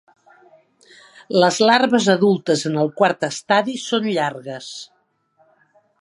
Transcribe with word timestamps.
Les 1.43 1.59
larves 1.69 2.09
adultes 2.15 2.65
en 2.71 2.79
el 2.85 2.91
quart 3.03 3.27
estadi 3.29 3.79
són 3.85 4.09
llargues. 4.17 4.75